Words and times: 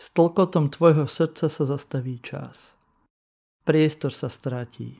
S 0.00 0.16
tlkotom 0.16 0.72
tvojho 0.72 1.04
srdca 1.04 1.52
sa 1.52 1.64
zastaví 1.68 2.24
čas. 2.24 2.72
Priestor 3.68 4.16
sa 4.16 4.32
stratí. 4.32 4.96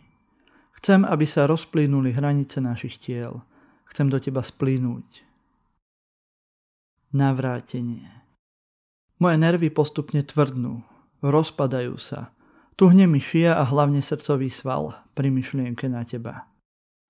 Chcem, 0.76 1.08
aby 1.08 1.24
sa 1.24 1.48
rozplynuli 1.48 2.12
hranice 2.12 2.60
našich 2.60 3.00
tiel. 3.00 3.40
Chcem 3.88 4.12
do 4.12 4.20
teba 4.20 4.44
splynúť. 4.44 5.24
Navrátenie. 7.16 8.12
Moje 9.16 9.36
nervy 9.40 9.72
postupne 9.72 10.20
tvrdnú. 10.20 10.84
Rozpadajú 11.24 11.96
sa. 11.96 12.36
Tuhne 12.76 13.08
mi 13.08 13.24
šia 13.24 13.56
a 13.56 13.64
hlavne 13.64 14.04
srdcový 14.04 14.52
sval 14.52 15.00
pri 15.16 15.32
myšlienke 15.32 15.88
na 15.88 16.04
teba. 16.04 16.44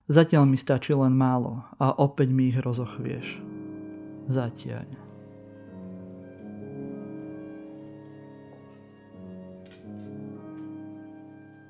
Zatiaľ 0.07 0.47
mi 0.47 0.55
stačí 0.55 0.95
len 0.95 1.11
málo 1.11 1.67
a 1.75 1.91
opäť 1.99 2.31
mi 2.31 2.55
ich 2.55 2.59
rozochvieš. 2.59 3.39
Zatiaľ. 4.31 5.00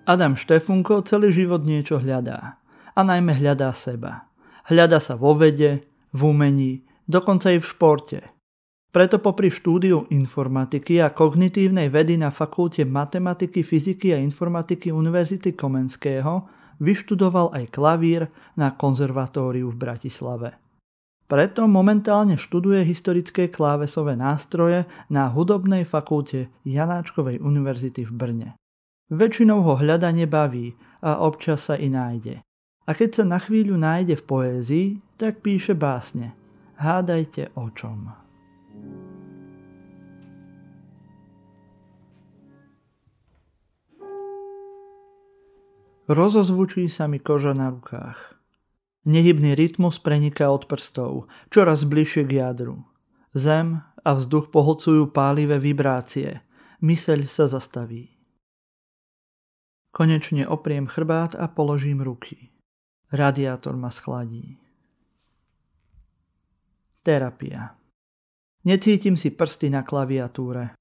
Adam 0.06 0.34
Štefunko 0.34 1.06
celý 1.06 1.30
život 1.30 1.62
niečo 1.62 2.02
hľadá. 2.02 2.58
A 2.98 3.02
najmä 3.06 3.38
hľadá 3.38 3.70
seba. 3.78 4.26
Hľadá 4.66 4.98
sa 4.98 5.14
vo 5.14 5.38
vede, 5.38 5.86
v 6.12 6.22
umení, 6.28 6.82
dokonca 7.06 7.54
aj 7.54 7.60
v 7.62 7.70
športe. 7.70 8.20
Preto 8.92 9.24
popri 9.24 9.48
štúdiu 9.48 10.12
informatiky 10.12 11.00
a 11.00 11.16
kognitívnej 11.16 11.88
vedy 11.88 12.20
na 12.20 12.28
fakulte 12.28 12.84
matematiky, 12.84 13.64
fyziky 13.64 14.12
a 14.12 14.20
informatiky 14.20 14.92
Univerzity 14.92 15.56
Komenského 15.56 16.44
vyštudoval 16.84 17.56
aj 17.56 17.72
klavír 17.72 18.28
na 18.60 18.76
konzervatóriu 18.76 19.72
v 19.72 19.80
Bratislave. 19.80 20.60
Preto 21.32 21.64
momentálne 21.64 22.36
študuje 22.36 22.84
historické 22.84 23.48
klávesové 23.48 24.20
nástroje 24.20 24.84
na 25.08 25.32
hudobnej 25.32 25.88
fakulte 25.88 26.52
Janáčkovej 26.68 27.40
univerzity 27.40 28.04
v 28.04 28.12
Brne. 28.12 28.50
Väčšinou 29.12 29.60
ho 29.68 29.76
hľadanie 29.76 30.24
baví 30.24 30.72
a 31.04 31.20
občas 31.20 31.68
sa 31.68 31.76
i 31.76 31.92
nájde. 31.92 32.40
A 32.88 32.92
keď 32.96 33.10
sa 33.20 33.24
na 33.28 33.44
chvíľu 33.44 33.76
nájde 33.76 34.16
v 34.16 34.24
poézii, 34.24 34.88
tak 35.20 35.44
píše 35.44 35.76
básne. 35.76 36.32
Hádajte 36.80 37.52
o 37.60 37.68
čom. 37.76 38.16
Rozozvučí 46.08 46.88
sa 46.88 47.12
mi 47.12 47.20
koža 47.20 47.52
na 47.52 47.68
rukách. 47.68 48.40
Nehybný 49.04 49.60
rytmus 49.60 50.00
preniká 50.00 50.48
od 50.56 50.72
prstov, 50.72 51.28
čoraz 51.52 51.84
bližšie 51.84 52.24
k 52.24 52.48
jadru. 52.48 52.88
Zem 53.36 53.84
a 54.08 54.10
vzduch 54.16 54.48
pohlcujú 54.56 55.12
pálivé 55.12 55.60
vibrácie. 55.60 56.40
Myseľ 56.80 57.28
sa 57.28 57.48
zastaví. 57.52 58.21
Konečne 59.92 60.48
opriem 60.48 60.88
chrbát 60.88 61.36
a 61.36 61.52
položím 61.52 62.00
ruky. 62.00 62.48
Radiátor 63.12 63.76
ma 63.76 63.92
schladí. 63.92 64.56
Terapia. 67.04 67.76
Necítim 68.64 69.20
si 69.20 69.36
prsty 69.36 69.68
na 69.68 69.84
klaviatúre. 69.84 70.72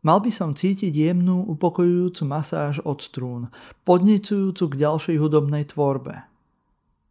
Mal 0.00 0.18
by 0.24 0.32
som 0.32 0.56
cítiť 0.56 0.90
jemnú, 0.90 1.44
upokojujúcu 1.46 2.22
masáž 2.24 2.80
od 2.82 2.98
strún, 3.04 3.52
podnicujúcu 3.84 4.64
k 4.72 4.74
ďalšej 4.82 5.16
hudobnej 5.20 5.68
tvorbe. 5.68 6.24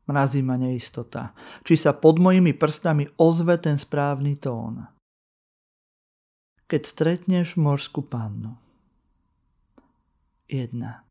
Mrazí 0.09 0.41
ma 0.41 0.57
neistota, 0.57 1.37
či 1.61 1.77
sa 1.77 1.93
pod 1.93 2.17
mojimi 2.17 2.57
prstami 2.57 3.05
ozve 3.21 3.61
ten 3.61 3.77
správny 3.77 4.41
tón. 4.41 4.89
Keď 6.65 6.81
stretneš 6.81 7.61
morskú 7.61 8.01
pannu. 8.01 8.57
1. 10.49 11.08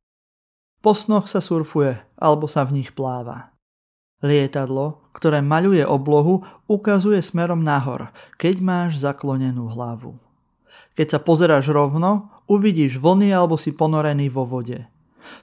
Po 0.88 0.96
snoch 0.96 1.28
sa 1.28 1.44
surfuje, 1.44 2.00
alebo 2.16 2.48
sa 2.48 2.64
v 2.64 2.80
nich 2.80 2.96
pláva. 2.96 3.52
Lietadlo, 4.24 5.04
ktoré 5.12 5.44
maľuje 5.44 5.84
oblohu, 5.84 6.48
ukazuje 6.64 7.20
smerom 7.20 7.60
nahor, 7.60 8.08
keď 8.40 8.64
máš 8.64 8.96
zaklonenú 8.96 9.68
hlavu. 9.68 10.16
Keď 10.96 11.06
sa 11.12 11.20
pozeráš 11.20 11.68
rovno, 11.68 12.32
uvidíš 12.48 12.96
vlny 13.04 13.28
alebo 13.36 13.60
si 13.60 13.76
ponorený 13.76 14.32
vo 14.32 14.48
vode. 14.48 14.88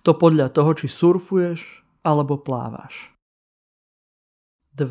To 0.02 0.18
podľa 0.18 0.50
toho, 0.50 0.74
či 0.74 0.90
surfuješ 0.90 1.62
alebo 2.02 2.42
plávaš. 2.42 3.14
2. 4.74 4.90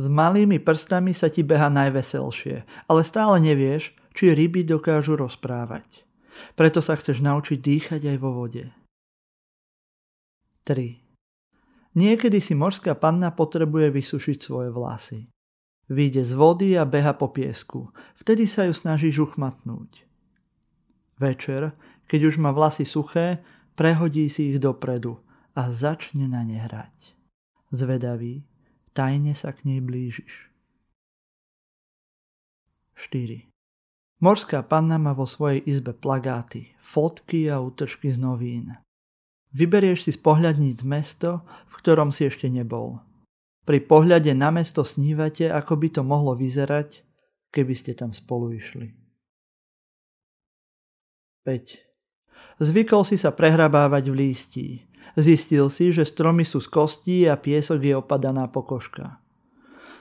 S 0.00 0.04
malými 0.08 0.64
prstami 0.64 1.12
sa 1.12 1.28
ti 1.28 1.44
beha 1.44 1.68
najveselšie, 1.68 2.88
ale 2.88 3.04
stále 3.04 3.36
nevieš, 3.36 3.92
či 4.16 4.32
ryby 4.32 4.64
dokážu 4.64 5.12
rozprávať. 5.20 6.08
Preto 6.56 6.80
sa 6.80 6.96
chceš 6.96 7.20
naučiť 7.20 7.60
dýchať 7.60 8.16
aj 8.16 8.16
vo 8.16 8.32
vode. 8.32 8.72
3. 10.72 12.00
Niekedy 12.00 12.40
si 12.40 12.56
morská 12.56 12.96
panna 12.96 13.28
potrebuje 13.28 13.92
vysušiť 13.92 14.38
svoje 14.40 14.72
vlasy. 14.72 15.28
Vyjde 15.92 16.24
z 16.24 16.32
vody 16.32 16.68
a 16.80 16.88
beha 16.88 17.12
po 17.12 17.28
piesku. 17.28 17.92
Vtedy 18.16 18.48
sa 18.48 18.64
ju 18.64 18.72
snažíš 18.72 19.28
uchmatnúť. 19.28 20.08
Večer, 21.20 21.76
keď 22.08 22.20
už 22.32 22.40
má 22.40 22.56
vlasy 22.56 22.88
suché, 22.88 23.44
prehodí 23.76 24.32
si 24.32 24.56
ich 24.56 24.58
dopredu 24.64 25.20
a 25.52 25.68
začne 25.68 26.24
na 26.24 26.40
ne 26.40 26.56
hrať. 26.56 27.12
Zvedavý, 27.68 28.48
tajne 28.96 29.36
sa 29.36 29.52
k 29.52 29.68
nej 29.68 29.84
blížiš. 29.84 30.48
4. 32.96 33.52
Morská 34.24 34.64
panna 34.64 34.96
má 34.96 35.12
vo 35.12 35.28
svojej 35.28 35.60
izbe 35.68 35.92
plagáty, 35.92 36.72
fotky 36.80 37.52
a 37.52 37.60
útržky 37.60 38.08
z 38.08 38.16
novín. 38.16 38.72
Vyberieš 39.52 40.08
si 40.08 40.10
z 40.16 40.20
pohľadníc 40.20 40.80
mesto, 40.80 41.44
v 41.68 41.74
ktorom 41.84 42.08
si 42.08 42.24
ešte 42.24 42.48
nebol. 42.48 43.04
Pri 43.68 43.84
pohľade 43.84 44.32
na 44.32 44.48
mesto 44.48 44.82
snívate, 44.82 45.52
ako 45.52 45.76
by 45.76 45.88
to 45.92 46.02
mohlo 46.02 46.32
vyzerať, 46.34 47.04
keby 47.52 47.76
ste 47.76 47.92
tam 47.92 48.16
spolu 48.16 48.56
išli. 48.56 48.96
5. 51.44 52.64
Zvykol 52.64 53.02
si 53.04 53.20
sa 53.20 53.30
prehrabávať 53.34 54.04
v 54.08 54.14
lístí. 54.14 54.68
Zistil 55.20 55.68
si, 55.68 55.92
že 55.92 56.08
stromy 56.08 56.48
sú 56.48 56.64
z 56.64 56.68
kostí 56.72 57.16
a 57.28 57.36
piesok 57.36 57.84
je 57.84 57.94
opadaná 57.98 58.48
pokožka. 58.48 59.20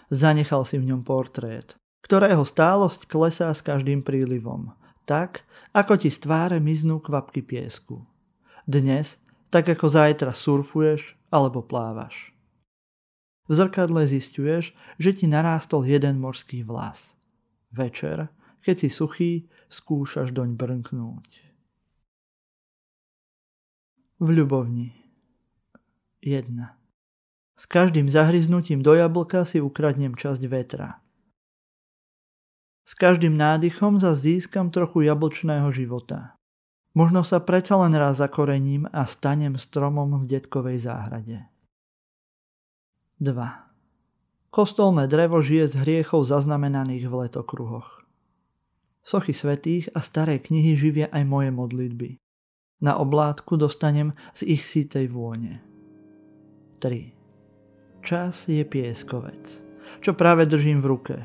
Zanechal 0.07 0.63
si 0.63 0.79
v 0.79 0.95
ňom 0.95 1.03
portrét, 1.03 1.75
ktorého 2.07 2.47
stálosť 2.47 3.07
klesá 3.09 3.51
s 3.51 3.59
každým 3.59 4.03
prílivom, 4.03 4.71
tak, 5.03 5.43
ako 5.75 5.99
ti 5.99 6.07
z 6.07 6.23
tváre 6.23 6.63
miznú 6.63 7.03
kvapky 7.03 7.43
piesku. 7.43 8.03
Dnes, 8.63 9.19
tak 9.51 9.67
ako 9.67 9.85
zajtra 9.91 10.31
surfuješ 10.31 11.19
alebo 11.29 11.59
plávaš. 11.61 12.31
V 13.51 13.59
zrkadle 13.59 14.07
zistuješ, 14.07 14.71
že 14.95 15.11
ti 15.11 15.27
narástol 15.27 15.83
jeden 15.83 16.23
morský 16.23 16.63
vlas. 16.63 17.19
Večer, 17.75 18.31
keď 18.63 18.75
si 18.79 18.89
suchý, 18.89 19.31
skúšaš 19.67 20.31
doň 20.31 20.55
brnknúť. 20.55 21.29
V 24.21 24.27
ľubovni 24.31 24.95
1. 26.23 26.47
S 27.57 27.63
každým 27.65 28.07
zahryznutím 28.07 28.79
do 28.79 28.93
jablka 28.93 29.43
si 29.43 29.59
ukradnem 29.59 30.15
časť 30.15 30.41
vetra. 30.47 31.01
S 32.85 32.93
každým 32.93 33.33
nádychom 33.33 33.97
za 33.97 34.13
získam 34.13 34.69
trochu 34.69 35.09
jablčného 35.09 35.69
života. 35.73 36.39
Možno 36.91 37.23
sa 37.23 37.39
predsa 37.39 37.79
len 37.79 37.95
raz 37.95 38.19
zakorením 38.19 38.83
a 38.91 39.07
stanem 39.07 39.55
stromom 39.55 40.19
v 40.19 40.27
detkovej 40.27 40.91
záhrade. 40.91 41.47
2. 43.23 43.31
Kostolné 44.51 45.07
drevo 45.07 45.39
žije 45.39 45.71
z 45.71 45.73
hriechov 45.87 46.27
zaznamenaných 46.27 47.07
v 47.07 47.13
letokruhoch. 47.23 48.03
Sochy 49.07 49.31
svetých 49.31 49.87
a 49.95 50.03
staré 50.03 50.43
knihy 50.43 50.75
živia 50.75 51.07
aj 51.15 51.23
moje 51.23 51.49
modlitby. 51.55 52.19
Na 52.83 52.99
oblátku 52.99 53.55
dostanem 53.55 54.11
z 54.35 54.59
ich 54.59 54.67
sítej 54.67 55.07
vône. 55.07 55.63
3. 56.83 58.03
Čas 58.03 58.51
je 58.51 58.65
pieskovec, 58.67 59.63
čo 60.03 60.11
práve 60.11 60.43
držím 60.43 60.83
v 60.83 60.89
ruke. 60.91 61.15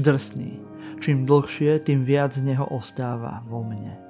Drsný. 0.00 0.56
Čím 1.04 1.28
dlhšie, 1.28 1.84
tým 1.84 2.08
viac 2.08 2.32
z 2.32 2.40
neho 2.48 2.64
ostáva 2.72 3.44
vo 3.44 3.60
mne. 3.60 4.05